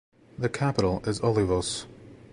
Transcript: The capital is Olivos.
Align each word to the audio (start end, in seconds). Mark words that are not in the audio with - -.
The 0.35 0.49
capital 0.49 1.03
is 1.07 1.19
Olivos. 1.19 1.85